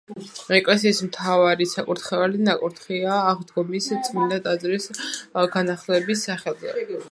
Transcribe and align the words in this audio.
ეკლესიის 0.59 1.01
მთავარი 1.07 1.67
საკურთხეველი 1.73 2.41
ნაკურთხია 2.47 3.19
აღდგომის 3.33 3.91
წმინდა 4.09 4.41
ტაძრის 4.49 4.91
განახლების 5.59 6.29
სახელზე. 6.31 6.79